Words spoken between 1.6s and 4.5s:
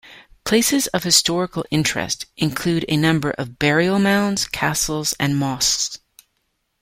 interest include a number of burial mounds,